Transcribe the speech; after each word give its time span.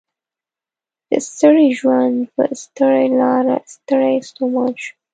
د 1.09 1.11
ستړي 1.27 1.67
ژوند 1.79 2.17
په 2.33 2.43
ستړي 2.63 3.05
لار 3.19 3.45
ستړی 3.73 4.13
ستومان 4.29 4.71
شوم 4.83 4.97